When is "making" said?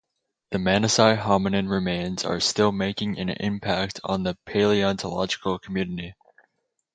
2.71-3.19